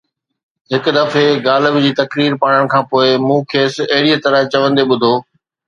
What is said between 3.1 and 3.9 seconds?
مون کيس